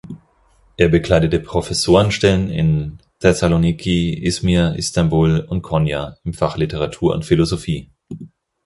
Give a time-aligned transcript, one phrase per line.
[0.77, 7.91] Er bekleidete Professorenstellen in Thessaloniki, Izmir, Istanbul und Konya im Fach Literatur und Philosophie.